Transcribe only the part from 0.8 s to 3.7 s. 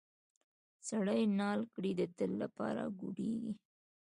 سړی نال کړې د تل لپاره ګوډیږي.